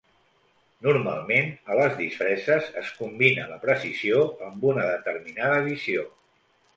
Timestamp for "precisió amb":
3.67-4.65